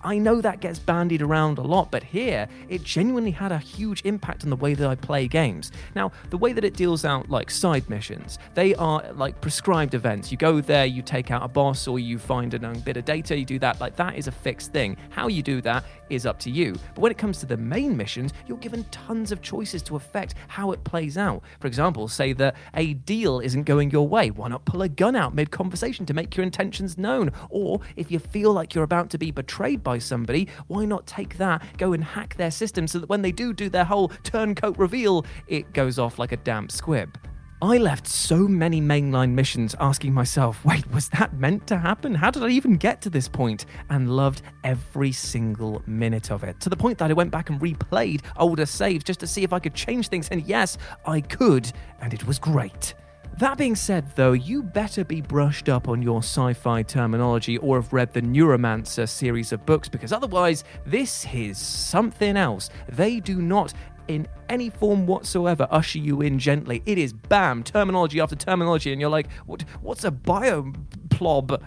I 0.05 0.19
know 0.19 0.41
that 0.43 0.61
gets 0.61 0.79
bandied 0.79 1.23
around 1.23 1.59
a 1.59 1.63
lot, 1.63 1.91
but 1.91 2.03
here 2.03 2.47
it 2.69 2.85
genuinely 2.85 3.31
had 3.31 3.53
a 3.53 3.59
huge 3.59 4.03
impact 4.05 4.45
on 4.45 4.51
the 4.51 4.57
way 4.57 4.75
that 4.75 4.87
I 4.87 4.95
play 4.95 5.27
games. 5.27 5.73
Now, 5.95 6.13
the 6.31 6.37
way 6.37 6.53
that 6.53 6.63
it 6.63 6.75
deals 6.75 7.05
out 7.05 7.31
like 7.31 7.51
side 7.51 7.89
missions, 7.89 8.39
they 8.53 8.75
are 8.75 9.03
like 9.15 9.41
prescribed 9.41 9.95
events. 9.95 10.31
You 10.31 10.37
go 10.37 10.61
there, 10.61 10.85
you 10.85 11.01
take 11.01 11.31
out 11.31 11.43
a 11.43 11.49
boss, 11.49 11.89
or 11.89 11.99
you 11.99 12.19
find 12.19 12.53
a 12.53 12.67
um, 12.67 12.81
bit 12.81 12.97
of 12.97 13.05
data, 13.05 13.37
you 13.37 13.47
do 13.47 13.59
that. 13.61 13.81
Like 13.81 13.97
that 13.97 14.17
is 14.17 14.29
a 14.29 14.33
fixed 14.33 14.73
thing. 14.73 14.97
How 15.11 15.29
you 15.29 15.43
do 15.43 15.61
that 15.63 15.85
is 16.11 16.27
up 16.27 16.39
to 16.41 16.51
you. 16.51 16.75
But 16.95 17.01
when 17.01 17.13
it 17.13 17.19
comes 17.19 17.39
to 17.41 17.47
the 17.47 17.57
main 17.57 17.97
missions, 17.97 18.33
you're 18.47 18.59
given 18.59 18.85
tons 18.91 19.33
of 19.33 19.43
choices 19.43 19.83
to 19.83 19.97
affect 19.97 20.35
how 20.49 20.73
it 20.73 20.83
plays 20.85 21.17
out. 21.19 21.43
For 21.61 21.67
example, 21.67 22.09
say 22.09 22.33
that 22.35 22.57
a 22.75 22.95
deal 22.95 23.41
isn't 23.41 23.65
going 23.65 23.91
your 23.91 24.07
way. 24.09 24.31
Why 24.31 24.49
not 24.49 24.65
pull 24.65 24.83
a 24.83 24.89
gun 24.89 25.17
out 25.17 25.35
mid 25.35 25.51
conversation 25.51 26.07
to 26.07 26.15
make 26.15 26.37
your 26.37 26.45
intentions 26.45 26.99
known? 26.99 27.31
Or 27.51 27.81
if 27.97 28.11
you 28.11 28.19
feel 28.19 28.53
like 28.53 28.75
you're 28.75 28.85
about 28.85 29.11
to 29.11 29.19
be 29.19 29.31
betrayed 29.31 29.83
by 29.83 29.99
somebody, 29.99 30.49
why 30.67 30.85
not 30.85 31.07
take 31.07 31.39
that, 31.39 31.63
go 31.79 31.93
and 31.93 32.05
hack 32.05 32.37
their 32.37 32.51
system 32.51 32.87
so 32.87 32.99
that 32.99 33.09
when 33.09 33.23
they 33.23 33.33
do 33.33 33.53
do 33.53 33.69
their 33.69 33.85
whole 33.85 34.09
turncoat 34.23 34.79
reveal, 34.79 35.25
it 35.49 35.73
goes 35.73 35.99
off 35.99 36.19
like 36.19 36.33
a 36.33 36.37
damp 36.39 36.71
squib? 36.71 37.19
I 37.65 37.79
left 37.79 38.07
so 38.07 38.47
many 38.47 38.83
mainline 38.83 39.31
missions 39.31 39.75
asking 39.81 40.13
myself, 40.13 40.63
wait, 40.67 40.87
was 40.93 41.09
that 41.09 41.33
meant 41.33 41.67
to 41.69 41.79
happen? 41.79 42.15
How 42.15 42.31
did 42.31 42.43
I 42.43 42.51
even 42.51 42.77
get 42.77 43.01
to 43.01 43.09
this 43.09 43.27
point? 43.27 43.65
And 43.89 44.15
loved 44.15 44.43
every 44.65 45.13
single 45.13 45.83
minute 45.87 46.31
of 46.31 46.45
it. 46.45 46.61
To 46.61 46.69
the 46.69 46.77
point 46.77 46.99
that 46.99 47.09
I 47.09 47.15
went 47.15 47.31
back 47.31 47.49
and 47.49 47.59
replayed 47.59 48.21
older 48.37 48.67
saves 48.67 49.03
just 49.03 49.19
to 49.21 49.27
see 49.27 49.45
if 49.45 49.55
I 49.55 49.61
could 49.61 49.73
change 49.73 50.09
things. 50.09 50.29
And 50.29 50.43
yes, 50.43 50.77
I 51.07 51.23
could, 51.23 51.73
and 52.03 52.13
it 52.13 52.27
was 52.27 52.39
great. 52.39 52.93
That 53.39 53.59
being 53.59 53.75
said, 53.75 54.15
though, 54.15 54.33
you 54.33 54.63
better 54.63 55.03
be 55.03 55.21
brushed 55.21 55.69
up 55.69 55.89
on 55.89 56.03
your 56.03 56.19
sci 56.19 56.53
fi 56.53 56.83
terminology 56.83 57.57
or 57.59 57.81
have 57.81 57.93
read 57.93 58.13
the 58.13 58.23
Neuromancer 58.23 59.09
series 59.09 59.53
of 59.53 59.67
books 59.67 59.89
because 59.89 60.13
otherwise, 60.13 60.63
this 60.87 61.27
is 61.33 61.59
something 61.59 62.37
else. 62.37 62.71
They 62.89 63.19
do 63.19 63.43
not 63.43 63.73
in 64.09 64.27
any 64.49 64.71
form 64.71 65.07
whatsoever 65.07 65.67
usher 65.71 65.99
you 65.99 66.21
in 66.21 66.39
gently. 66.39 66.83
It 66.87 66.99
is 66.99 67.13
bam, 67.13 67.63
terminology 67.63 68.21
after 68.21 68.37
terminology, 68.37 68.93
and 68.93 69.01
you're 69.01 69.11
like, 69.11 69.31
what, 69.47 69.63
what's 69.81 70.05
a 70.05 70.11
bioplob? 70.11 71.61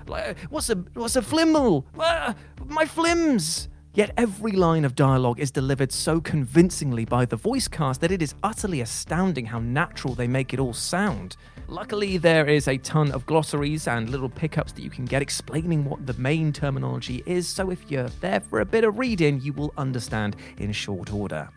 What's 0.50 0.70
a 0.70 0.76
what's 0.94 1.16
a 1.16 1.22
flimble? 1.22 1.86
Uh, 1.98 2.34
my 2.66 2.86
flims. 2.86 3.68
Yet 3.98 4.12
every 4.16 4.52
line 4.52 4.86
of 4.86 4.94
dialogue 4.94 5.40
is 5.40 5.50
delivered 5.50 5.92
so 5.92 6.22
convincingly 6.22 7.04
by 7.04 7.26
the 7.26 7.36
voice 7.36 7.68
cast 7.68 8.00
that 8.02 8.12
it 8.12 8.22
is 8.22 8.36
utterly 8.44 8.82
astounding 8.82 9.48
how 9.48 9.58
natural 9.58 10.14
they 10.14 10.28
make 10.28 10.54
it 10.54 10.60
all 10.60 10.74
sound. 10.74 11.36
Luckily, 11.68 12.18
there 12.18 12.48
is 12.48 12.68
a 12.68 12.78
ton 12.78 13.12
of 13.12 13.26
glossaries 13.26 13.88
and 13.88 14.12
little 14.12 14.30
pickups 14.30 14.72
that 14.74 14.84
you 14.84 14.92
can 14.92 15.06
get 15.06 15.24
explaining 15.24 15.84
what 15.84 16.06
the 16.06 16.14
main 16.14 16.54
terminology 16.54 17.24
is, 17.26 17.48
so 17.48 17.72
if 17.72 17.90
you're 17.90 18.10
there 18.22 18.40
for 18.40 18.60
a 18.60 18.66
bit 18.66 18.84
of 18.84 19.00
reading, 19.00 19.42
you 19.42 19.52
will 19.52 19.74
understand 19.78 20.36
in 20.60 20.72
short 20.72 21.12
order. 21.12 21.50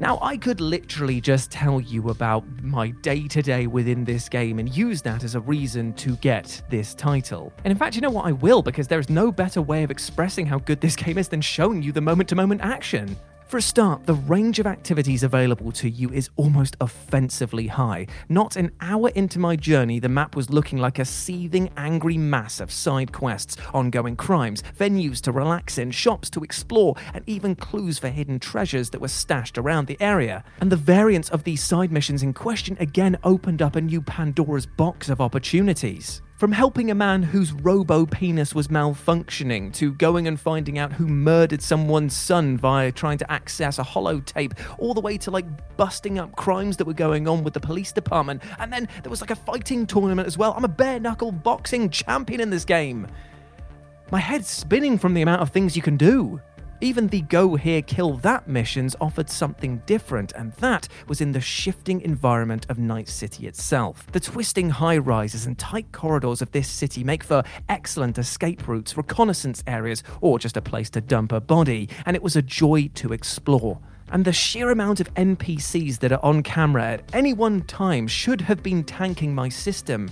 Now, 0.00 0.20
I 0.22 0.36
could 0.36 0.60
literally 0.60 1.20
just 1.20 1.50
tell 1.50 1.80
you 1.80 2.10
about 2.10 2.44
my 2.62 2.90
day 2.90 3.26
to 3.26 3.42
day 3.42 3.66
within 3.66 4.04
this 4.04 4.28
game 4.28 4.60
and 4.60 4.74
use 4.74 5.02
that 5.02 5.24
as 5.24 5.34
a 5.34 5.40
reason 5.40 5.92
to 5.94 6.14
get 6.16 6.62
this 6.70 6.94
title. 6.94 7.52
And 7.64 7.72
in 7.72 7.78
fact, 7.78 7.96
you 7.96 8.00
know 8.00 8.10
what? 8.10 8.26
I 8.26 8.30
will, 8.30 8.62
because 8.62 8.86
there 8.86 9.00
is 9.00 9.10
no 9.10 9.32
better 9.32 9.60
way 9.60 9.82
of 9.82 9.90
expressing 9.90 10.46
how 10.46 10.58
good 10.58 10.80
this 10.80 10.94
game 10.94 11.18
is 11.18 11.26
than 11.26 11.40
showing 11.40 11.82
you 11.82 11.90
the 11.90 12.00
moment 12.00 12.28
to 12.28 12.36
moment 12.36 12.60
action. 12.60 13.16
For 13.48 13.56
a 13.56 13.62
start, 13.62 14.04
the 14.04 14.12
range 14.12 14.58
of 14.58 14.66
activities 14.66 15.22
available 15.22 15.72
to 15.72 15.88
you 15.88 16.10
is 16.10 16.28
almost 16.36 16.76
offensively 16.82 17.66
high. 17.66 18.06
Not 18.28 18.56
an 18.56 18.72
hour 18.82 19.08
into 19.14 19.38
my 19.38 19.56
journey, 19.56 19.98
the 20.00 20.08
map 20.10 20.36
was 20.36 20.50
looking 20.50 20.76
like 20.76 20.98
a 20.98 21.06
seething, 21.06 21.70
angry 21.78 22.18
mass 22.18 22.60
of 22.60 22.70
side 22.70 23.10
quests, 23.10 23.56
ongoing 23.72 24.16
crimes, 24.16 24.62
venues 24.78 25.22
to 25.22 25.32
relax 25.32 25.78
in, 25.78 25.90
shops 25.92 26.28
to 26.28 26.44
explore, 26.44 26.94
and 27.14 27.24
even 27.26 27.54
clues 27.54 27.98
for 27.98 28.10
hidden 28.10 28.38
treasures 28.38 28.90
that 28.90 29.00
were 29.00 29.08
stashed 29.08 29.56
around 29.56 29.86
the 29.86 29.96
area. 29.98 30.44
And 30.60 30.70
the 30.70 30.76
variance 30.76 31.30
of 31.30 31.44
these 31.44 31.64
side 31.64 31.90
missions 31.90 32.22
in 32.22 32.34
question 32.34 32.76
again 32.80 33.16
opened 33.24 33.62
up 33.62 33.76
a 33.76 33.80
new 33.80 34.02
Pandora's 34.02 34.66
box 34.66 35.08
of 35.08 35.22
opportunities. 35.22 36.20
From 36.38 36.52
helping 36.52 36.88
a 36.88 36.94
man 36.94 37.24
whose 37.24 37.50
robo 37.50 38.06
penis 38.06 38.54
was 38.54 38.68
malfunctioning 38.68 39.72
to 39.72 39.92
going 39.94 40.28
and 40.28 40.38
finding 40.38 40.78
out 40.78 40.92
who 40.92 41.08
murdered 41.08 41.60
someone's 41.60 42.14
son 42.14 42.56
via 42.56 42.92
trying 42.92 43.18
to 43.18 43.28
access 43.28 43.80
a 43.80 43.82
holotape, 43.82 44.52
all 44.78 44.94
the 44.94 45.00
way 45.00 45.18
to 45.18 45.32
like 45.32 45.46
busting 45.76 46.20
up 46.20 46.36
crimes 46.36 46.76
that 46.76 46.84
were 46.86 46.94
going 46.94 47.26
on 47.26 47.42
with 47.42 47.54
the 47.54 47.60
police 47.60 47.90
department. 47.90 48.40
And 48.60 48.72
then 48.72 48.86
there 49.02 49.10
was 49.10 49.20
like 49.20 49.32
a 49.32 49.34
fighting 49.34 49.84
tournament 49.84 50.28
as 50.28 50.38
well. 50.38 50.54
I'm 50.56 50.64
a 50.64 50.68
bare 50.68 51.00
knuckle 51.00 51.32
boxing 51.32 51.90
champion 51.90 52.40
in 52.40 52.50
this 52.50 52.64
game. 52.64 53.08
My 54.12 54.20
head's 54.20 54.48
spinning 54.48 54.96
from 54.96 55.14
the 55.14 55.22
amount 55.22 55.42
of 55.42 55.50
things 55.50 55.74
you 55.74 55.82
can 55.82 55.96
do. 55.96 56.40
Even 56.80 57.08
the 57.08 57.22
go 57.22 57.56
here, 57.56 57.82
kill 57.82 58.18
that 58.18 58.46
missions 58.46 58.94
offered 59.00 59.28
something 59.28 59.82
different, 59.84 60.30
and 60.32 60.52
that 60.54 60.86
was 61.08 61.20
in 61.20 61.32
the 61.32 61.40
shifting 61.40 62.00
environment 62.02 62.66
of 62.68 62.78
Night 62.78 63.08
City 63.08 63.48
itself. 63.48 64.06
The 64.12 64.20
twisting 64.20 64.70
high 64.70 64.98
rises 64.98 65.44
and 65.44 65.58
tight 65.58 65.90
corridors 65.90 66.40
of 66.40 66.52
this 66.52 66.68
city 66.68 67.02
make 67.02 67.24
for 67.24 67.42
excellent 67.68 68.16
escape 68.16 68.68
routes, 68.68 68.96
reconnaissance 68.96 69.64
areas, 69.66 70.04
or 70.20 70.38
just 70.38 70.56
a 70.56 70.62
place 70.62 70.88
to 70.90 71.00
dump 71.00 71.32
a 71.32 71.40
body, 71.40 71.88
and 72.06 72.14
it 72.14 72.22
was 72.22 72.36
a 72.36 72.42
joy 72.42 72.88
to 72.94 73.12
explore. 73.12 73.80
And 74.12 74.24
the 74.24 74.32
sheer 74.32 74.70
amount 74.70 75.00
of 75.00 75.12
NPCs 75.14 75.98
that 75.98 76.12
are 76.12 76.24
on 76.24 76.44
camera 76.44 76.84
at 76.84 77.10
any 77.12 77.32
one 77.32 77.62
time 77.62 78.06
should 78.06 78.40
have 78.42 78.62
been 78.62 78.84
tanking 78.84 79.34
my 79.34 79.48
system. 79.48 80.08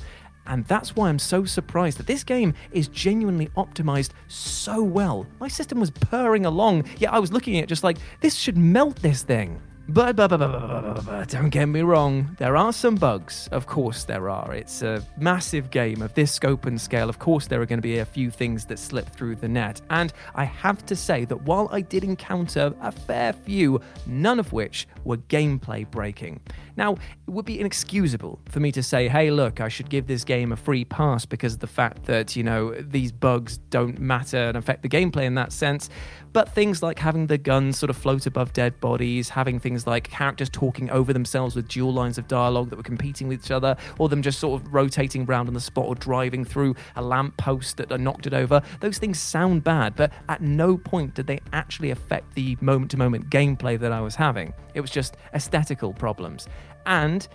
And 0.46 0.64
that's 0.66 0.96
why 0.96 1.08
I'm 1.08 1.18
so 1.18 1.44
surprised 1.44 1.98
that 1.98 2.06
this 2.06 2.24
game 2.24 2.54
is 2.72 2.88
genuinely 2.88 3.48
optimized 3.56 4.10
so 4.28 4.82
well. 4.82 5.26
My 5.40 5.48
system 5.48 5.80
was 5.80 5.90
purring 5.90 6.46
along, 6.46 6.84
yet 6.98 7.12
I 7.12 7.18
was 7.18 7.32
looking 7.32 7.56
at 7.58 7.64
it 7.64 7.68
just 7.68 7.84
like, 7.84 7.98
this 8.20 8.34
should 8.34 8.56
melt 8.56 8.96
this 8.96 9.22
thing. 9.22 9.60
But, 9.88 10.16
but, 10.16 10.30
but, 10.30 11.04
but, 11.06 11.28
don't 11.28 11.50
get 11.50 11.66
me 11.66 11.82
wrong, 11.82 12.34
there 12.38 12.56
are 12.56 12.72
some 12.72 12.96
bugs. 12.96 13.48
Of 13.52 13.68
course, 13.68 14.02
there 14.02 14.28
are. 14.28 14.52
It's 14.52 14.82
a 14.82 15.06
massive 15.16 15.70
game 15.70 16.02
of 16.02 16.12
this 16.14 16.32
scope 16.32 16.66
and 16.66 16.80
scale. 16.80 17.08
Of 17.08 17.20
course, 17.20 17.46
there 17.46 17.62
are 17.62 17.66
going 17.66 17.78
to 17.78 17.82
be 17.82 17.98
a 17.98 18.04
few 18.04 18.32
things 18.32 18.64
that 18.64 18.80
slip 18.80 19.08
through 19.10 19.36
the 19.36 19.48
net. 19.48 19.80
And 19.90 20.12
I 20.34 20.42
have 20.42 20.84
to 20.86 20.96
say 20.96 21.24
that 21.26 21.42
while 21.42 21.68
I 21.70 21.82
did 21.82 22.02
encounter 22.02 22.74
a 22.80 22.90
fair 22.90 23.32
few, 23.32 23.80
none 24.06 24.40
of 24.40 24.52
which 24.52 24.88
were 25.04 25.18
gameplay 25.18 25.88
breaking. 25.88 26.40
Now, 26.76 26.92
it 26.92 27.30
would 27.30 27.44
be 27.44 27.58
inexcusable 27.58 28.38
for 28.48 28.60
me 28.60 28.70
to 28.72 28.82
say, 28.82 29.08
hey, 29.08 29.30
look, 29.30 29.60
I 29.60 29.68
should 29.68 29.88
give 29.88 30.06
this 30.06 30.24
game 30.24 30.52
a 30.52 30.56
free 30.56 30.84
pass 30.84 31.24
because 31.24 31.54
of 31.54 31.60
the 31.60 31.66
fact 31.66 32.04
that, 32.04 32.36
you 32.36 32.42
know, 32.42 32.74
these 32.74 33.12
bugs 33.12 33.58
don't 33.70 33.98
matter 33.98 34.36
and 34.36 34.56
affect 34.56 34.82
the 34.82 34.88
gameplay 34.88 35.24
in 35.24 35.34
that 35.34 35.52
sense. 35.52 35.88
But 36.32 36.50
things 36.50 36.82
like 36.82 36.98
having 36.98 37.28
the 37.28 37.38
guns 37.38 37.78
sort 37.78 37.88
of 37.88 37.96
float 37.96 38.26
above 38.26 38.52
dead 38.52 38.78
bodies, 38.78 39.30
having 39.30 39.58
things 39.58 39.86
like 39.86 40.10
characters 40.10 40.50
talking 40.50 40.90
over 40.90 41.14
themselves 41.14 41.56
with 41.56 41.66
dual 41.66 41.94
lines 41.94 42.18
of 42.18 42.28
dialogue 42.28 42.68
that 42.68 42.76
were 42.76 42.82
competing 42.82 43.26
with 43.26 43.42
each 43.42 43.50
other, 43.50 43.74
or 43.98 44.10
them 44.10 44.20
just 44.20 44.38
sort 44.38 44.60
of 44.60 44.74
rotating 44.74 45.24
around 45.24 45.48
on 45.48 45.54
the 45.54 45.60
spot 45.60 45.86
or 45.86 45.94
driving 45.94 46.44
through 46.44 46.74
a 46.96 47.02
lamppost 47.02 47.78
that 47.78 47.98
knocked 47.98 48.26
it 48.26 48.34
over, 48.34 48.60
those 48.80 48.98
things 48.98 49.18
sound 49.18 49.64
bad, 49.64 49.96
but 49.96 50.12
at 50.28 50.42
no 50.42 50.76
point 50.76 51.14
did 51.14 51.26
they 51.26 51.40
actually 51.54 51.90
affect 51.90 52.34
the 52.34 52.56
moment 52.60 52.90
to 52.90 52.98
moment 52.98 53.30
gameplay 53.30 53.78
that 53.78 53.90
I 53.90 54.02
was 54.02 54.14
having. 54.14 54.52
It 54.74 54.82
was 54.82 54.90
just 54.90 55.16
aesthetical 55.32 55.94
problems. 55.94 56.48
And 56.86 57.26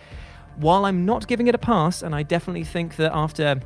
while 0.55 0.85
I'm 0.85 1.05
not 1.05 1.27
giving 1.27 1.47
it 1.47 1.55
a 1.55 1.59
pass, 1.59 2.01
and 2.01 2.15
I 2.15 2.23
definitely 2.23 2.63
think 2.63 2.95
that 2.95 3.11
after 3.13 3.61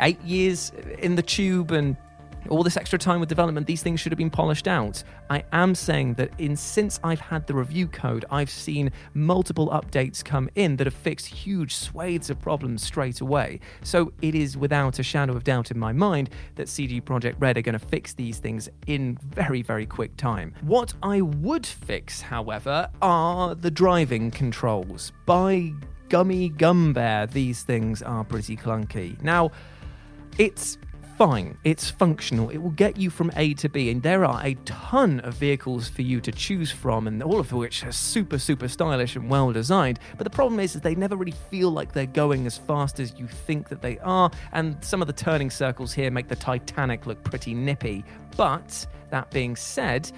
eight 0.00 0.20
years 0.22 0.72
in 0.98 1.16
the 1.16 1.22
tube 1.22 1.70
and 1.70 1.96
all 2.48 2.62
this 2.62 2.76
extra 2.76 2.98
time 2.98 3.20
with 3.20 3.28
development, 3.28 3.66
these 3.66 3.82
things 3.82 4.00
should 4.00 4.12
have 4.12 4.18
been 4.18 4.30
polished 4.30 4.66
out. 4.66 5.02
I 5.30 5.44
am 5.52 5.74
saying 5.74 6.14
that 6.14 6.30
in 6.38 6.56
since 6.56 7.00
I've 7.04 7.20
had 7.20 7.46
the 7.46 7.54
review 7.54 7.86
code, 7.86 8.24
I've 8.30 8.50
seen 8.50 8.90
multiple 9.14 9.68
updates 9.70 10.24
come 10.24 10.48
in 10.54 10.76
that 10.76 10.86
have 10.86 10.94
fixed 10.94 11.26
huge 11.26 11.74
swathes 11.74 12.30
of 12.30 12.40
problems 12.40 12.82
straight 12.82 13.20
away. 13.20 13.60
So 13.82 14.12
it 14.22 14.34
is 14.34 14.56
without 14.56 14.98
a 14.98 15.02
shadow 15.02 15.34
of 15.34 15.44
doubt 15.44 15.70
in 15.70 15.78
my 15.78 15.92
mind 15.92 16.30
that 16.56 16.68
CD 16.68 17.00
Projekt 17.00 17.36
Red 17.38 17.56
are 17.56 17.62
going 17.62 17.78
to 17.78 17.86
fix 17.86 18.14
these 18.14 18.38
things 18.38 18.68
in 18.86 19.18
very, 19.22 19.62
very 19.62 19.86
quick 19.86 20.16
time. 20.16 20.54
What 20.62 20.94
I 21.02 21.20
would 21.20 21.66
fix, 21.66 22.20
however, 22.20 22.88
are 23.00 23.54
the 23.54 23.70
driving 23.70 24.30
controls. 24.30 25.12
By 25.26 25.72
gummy 26.08 26.50
gum 26.50 26.92
bear, 26.92 27.26
these 27.26 27.62
things 27.62 28.02
are 28.02 28.24
pretty 28.24 28.56
clunky. 28.56 29.20
Now, 29.22 29.50
it's 30.38 30.78
fine, 31.16 31.56
it's 31.64 31.90
functional, 31.90 32.50
it 32.50 32.58
will 32.58 32.70
get 32.70 32.96
you 32.96 33.10
from 33.10 33.30
A 33.36 33.54
to 33.54 33.68
B, 33.68 33.90
and 33.90 34.02
there 34.02 34.24
are 34.24 34.40
a 34.44 34.54
ton 34.64 35.20
of 35.20 35.34
vehicles 35.34 35.88
for 35.88 36.02
you 36.02 36.20
to 36.20 36.32
choose 36.32 36.70
from, 36.70 37.06
and 37.06 37.22
all 37.22 37.38
of 37.38 37.52
which 37.52 37.84
are 37.84 37.92
super, 37.92 38.38
super 38.38 38.68
stylish 38.68 39.16
and 39.16 39.30
well 39.30 39.52
designed. 39.52 39.98
But 40.16 40.24
the 40.24 40.30
problem 40.30 40.60
is, 40.60 40.74
is 40.74 40.80
they 40.80 40.94
never 40.94 41.16
really 41.16 41.34
feel 41.50 41.70
like 41.70 41.92
they're 41.92 42.06
going 42.06 42.46
as 42.46 42.58
fast 42.58 43.00
as 43.00 43.18
you 43.18 43.26
think 43.26 43.68
that 43.68 43.82
they 43.82 43.98
are, 44.00 44.30
and 44.52 44.82
some 44.84 45.00
of 45.00 45.06
the 45.06 45.12
turning 45.12 45.50
circles 45.50 45.92
here 45.92 46.10
make 46.10 46.28
the 46.28 46.36
Titanic 46.36 47.06
look 47.06 47.22
pretty 47.24 47.54
nippy. 47.54 48.04
But 48.36 48.86
that 49.10 49.30
being 49.30 49.56
said, 49.56 50.10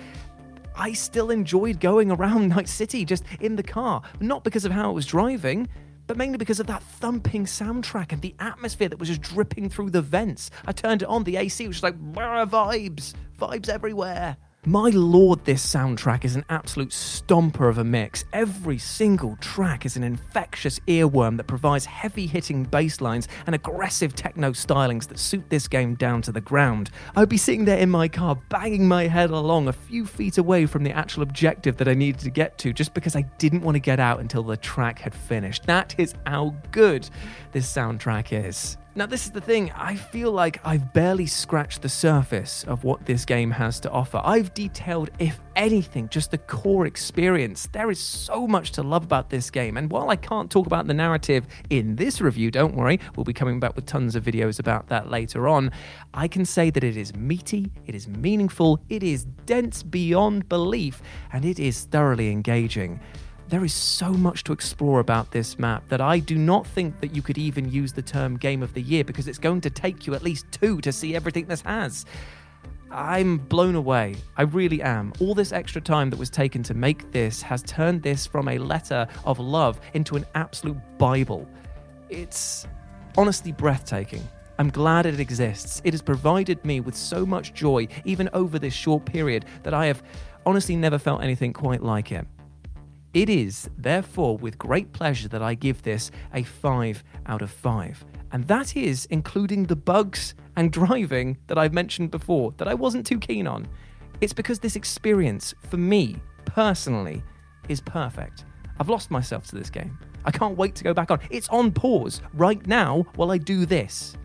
I 0.77 0.93
still 0.93 1.31
enjoyed 1.31 1.81
going 1.81 2.11
around 2.11 2.49
Night 2.57 2.69
City 2.69 3.05
just 3.05 3.25
in 3.41 3.57
the 3.57 3.63
car, 3.63 4.03
not 4.21 4.45
because 4.45 4.65
of 4.65 4.73
how 4.73 4.91
it 4.91 4.95
was 4.95 5.07
driving, 5.07 5.69
but 6.07 6.17
mainly 6.17 6.39
because 6.39 6.61
of 6.61 6.67
that 6.67 6.83
thumping 6.83 7.47
soundtrack 7.47 8.13
and 8.13 8.23
the 8.23 8.35
atmosphere 8.39 8.89
that 8.89 8.99
was 8.99 9.09
just 9.09 9.23
dripping 9.23 9.69
through 9.71 9.91
the 9.91 10.03
vents. 10.03 10.51
I 10.67 10.73
turned 10.73 11.03
it 11.03 11.09
on, 11.09 11.25
the 11.25 11.37
AC 11.37 11.67
was 11.67 11.81
just 11.81 11.83
like, 11.83 11.99
vibes, 12.13 13.15
vibes 13.39 13.69
everywhere. 13.69 14.37
My 14.67 14.89
lord, 14.89 15.45
this 15.45 15.63
soundtrack 15.63 16.25
is 16.25 16.37
an 16.37 16.47
absolute 16.49 16.89
stomper 16.89 17.69
of 17.69 17.77
a 17.77 17.85
mix. 17.85 18.25
Every 18.33 18.79
single 18.79 19.37
track 19.37 19.85
is 19.85 19.99
an 19.99 20.03
infectious 20.03 20.79
earworm 20.87 21.37
that 21.37 21.47
provides 21.47 21.85
heavy 21.85 22.27
hitting 22.27 22.65
bass 22.65 23.03
lines 23.03 23.29
and 23.45 23.55
aggressive 23.55 24.15
techno 24.15 24.53
stylings 24.53 25.07
that 25.09 25.19
suit 25.19 25.51
this 25.51 25.69
game 25.69 25.97
down 25.97 26.23
to 26.23 26.33
the 26.33 26.41
ground. 26.41 26.89
I'd 27.15 27.29
be 27.29 27.37
sitting 27.37 27.67
there 27.67 27.77
in 27.77 27.91
my 27.91 28.09
car, 28.09 28.37
banging 28.49 28.89
my 28.89 29.07
head 29.07 29.29
along 29.29 29.69
a 29.69 29.73
few 29.75 30.07
feet 30.07 30.39
away 30.39 30.65
from 30.65 30.83
the 30.83 30.93
actual 30.93 31.25
objective 31.25 31.77
that 31.77 31.89
I 31.89 31.93
needed 31.93 32.23
to 32.23 32.31
get 32.31 32.57
to 32.59 32.73
just 32.73 32.95
because 32.95 33.15
I 33.17 33.23
didn't 33.37 33.61
want 33.61 33.75
to 33.75 33.81
get 33.81 34.01
out 34.01 34.21
until 34.21 34.43
the 34.43 34.57
track 34.57 34.99
had 34.99 35.15
finished. 35.15 35.67
That 35.67 35.95
is 35.99 36.15
how 36.25 36.55
good 36.73 37.11
this 37.53 37.71
soundtrack 37.71 38.47
is. 38.49 38.79
Now, 38.97 39.07
this 39.07 39.25
is 39.25 39.33
the 39.33 39.41
thing, 39.41 39.73
I 39.73 39.97
feel 39.97 40.31
like 40.31 40.61
I've 40.65 40.93
barely 40.93 41.27
scratched 41.27 41.83
the 41.83 41.89
surface 41.89 42.63
of 42.69 42.85
what 42.85 43.05
this 43.07 43.25
game 43.25 43.51
has 43.51 43.81
to 43.81 43.91
offer. 43.91 44.21
I've 44.23 44.55
detailed, 44.55 45.11
if 45.19 45.41
anything, 45.57 46.09
just 46.11 46.31
the 46.31 46.39
core 46.39 46.87
experience. 46.87 47.69
There 47.73 47.91
is 47.91 47.99
so 47.99 48.47
much 48.47 48.71
to 48.73 48.85
love 48.85 49.03
about 49.03 49.31
this 49.31 49.51
game, 49.51 49.77
and 49.79 49.91
while 49.91 50.11
I 50.11 50.17
can't 50.17 50.49
talk 50.49 50.69
about 50.69 50.87
the 50.87 50.95
narrative 50.95 51.45
in 51.71 51.97
this 51.97 52.21
review, 52.21 52.53
don't 52.53 52.77
worry, 52.77 53.01
we'll 53.17 53.25
be 53.25 53.33
coming 53.33 53.59
back 53.59 53.75
with 53.75 53.85
tons 53.85 54.15
of 54.15 54.23
videos 54.23 54.61
about 54.61 54.87
that 54.91 55.11
later 55.11 55.49
on. 55.49 55.73
I 56.15 56.29
can 56.29 56.45
say 56.45 56.71
that 56.71 56.85
it 56.85 56.97
is 56.97 57.17
meaty, 57.17 57.73
it 57.87 57.97
is 57.97 58.07
meaningful, 58.07 58.79
it 58.89 59.03
is 59.03 59.25
dense 59.25 59.83
beyond 59.83 60.49
belief, 60.49 61.03
and 61.33 61.45
it 61.45 61.59
is 61.59 61.83
thoroughly 61.83 62.31
engaging 62.31 63.01
there 63.49 63.65
is 63.65 63.75
so 63.75 64.11
much 64.11 64.45
to 64.45 64.53
explore 64.53 65.01
about 65.01 65.31
this 65.31 65.59
map 65.59 65.87
that 65.89 66.01
I 66.01 66.19
do 66.19 66.37
not 66.37 66.67
think 66.67 67.01
that 67.01 67.15
you 67.15 67.23
could 67.23 67.39
even 67.39 67.71
use 67.71 67.93
the 67.93 68.03
term 68.03 68.37
game 68.37 68.63
of 68.63 68.73
the 68.75 68.83
year 68.83 69.05
because 69.05 69.29
it's 69.29 69.39
going 69.39 69.61
to 69.63 69.71
take 69.71 70.07
you 70.07 70.15
at 70.15 70.23
least 70.23 70.47
two 70.51 70.81
to 70.81 70.93
see 70.93 71.15
everything 71.15 71.47
this 71.47 71.61
has. 71.63 72.07
I'm 72.91 73.39
blown 73.39 73.75
away. 73.75 74.17
I 74.37 74.43
really 74.43 74.81
am. 74.81 75.13
All 75.21 75.35
this 75.35 75.53
extra 75.53 75.81
time 75.81 76.11
that 76.11 76.19
was 76.19 76.31
taken 76.31 76.63
to 76.63 76.75
make 76.75 77.11
this 77.11 77.43
has 77.43 77.63
turned 77.63 78.03
this 78.03 78.27
from 78.27 78.49
a 78.49 78.59
letter 78.59 79.07
of 79.25 79.39
love 79.39 79.81
into 79.95 80.17
an 80.17 80.25
absolute 80.35 80.79
Bible. 80.97 81.49
It's 82.09 82.67
honestly 83.19 83.53
breathtaking. 83.53 84.27
I'm 84.59 84.71
glad 84.71 85.07
it 85.07 85.19
exists. 85.19 85.83
It 85.85 85.93
has 85.93 86.03
provided 86.03 86.65
me 86.65 86.79
with 86.79 86.95
so 86.95 87.27
much 87.27 87.53
joy, 87.53 87.89
even 88.05 88.31
over 88.33 88.59
this 88.59 88.75
short 88.75 89.05
period, 89.05 89.45
that 89.65 89.75
I 89.75 89.87
have 89.87 90.03
honestly 90.47 90.77
never 90.77 90.99
felt 90.99 91.23
anything 91.23 91.53
quite 91.53 91.83
like 91.83 92.13
it. 92.13 92.27
It 93.15 93.29
is, 93.29 93.71
therefore, 93.79 94.37
with 94.37 94.59
great 94.59 94.93
pleasure 94.93 95.29
that 95.29 95.43
I 95.43 95.55
give 95.55 95.83
this 95.83 96.11
a 96.35 96.43
5 96.43 97.05
out 97.27 97.43
of 97.43 97.51
5. 97.51 98.05
And 98.33 98.45
that 98.49 98.77
is 98.77 99.07
including 99.07 99.65
the 99.65 99.77
bugs 99.77 100.35
and 100.57 100.73
driving 100.73 101.39
that 101.47 101.57
I've 101.57 101.73
mentioned 101.73 102.11
before 102.11 102.53
that 102.57 102.67
I 102.67 102.75
wasn't 102.75 103.07
too 103.07 103.21
keen 103.21 103.47
on. 103.47 103.69
It's 104.21 104.33
because 104.33 104.59
this 104.59 104.75
experience, 104.75 105.55
for 105.71 105.77
me 105.77 106.17
personally, 106.45 107.23
is 107.69 107.81
perfect. 107.81 108.45
I've 108.81 108.89
lost 108.89 109.13
myself 109.13 109.47
to 109.47 109.57
this 109.57 109.71
game. 109.71 109.97
I 110.25 110.33
can't 110.33 110.57
wait 110.57 110.75
to 110.75 110.85
go 110.85 110.93
back 110.93 111.13
on. 111.13 111.21
It's 111.31 111.49
on 111.51 111.71
pause 111.71 112.21
right 112.33 112.67
now 112.67 113.07
while 113.15 113.31
I 113.31 113.39
do 113.39 113.65
this. 113.65 114.17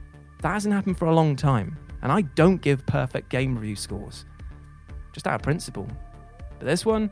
That 0.41 0.53
hasn't 0.53 0.73
happened 0.73 0.97
for 0.97 1.05
a 1.05 1.13
long 1.13 1.35
time, 1.35 1.77
and 2.01 2.11
I 2.11 2.21
don't 2.21 2.61
give 2.61 2.85
perfect 2.87 3.29
game 3.29 3.53
review 3.55 3.75
scores. 3.75 4.25
Just 5.11 5.27
out 5.27 5.35
of 5.35 5.41
principle. 5.43 5.87
But 6.57 6.65
this 6.65 6.85
one, 6.85 7.11